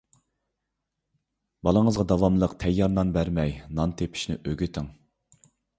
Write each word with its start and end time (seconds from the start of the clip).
بالىڭىزغا 1.69 2.07
داۋاملىق 2.13 2.57
تەييار 2.65 2.93
نان 2.97 3.15
بەرمەي، 3.19 3.57
نان 3.81 3.97
تېپىشنى 4.03 4.43
ئۆگىتىڭ. 4.47 4.95